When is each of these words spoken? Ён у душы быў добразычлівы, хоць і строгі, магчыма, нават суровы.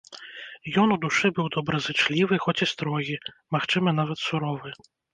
Ён 0.83 0.87
у 0.95 0.97
душы 1.03 1.27
быў 1.41 1.51
добразычлівы, 1.57 2.41
хоць 2.49 2.59
і 2.69 2.71
строгі, 2.75 3.21
магчыма, 3.59 3.99
нават 4.03 4.29
суровы. 4.29 4.69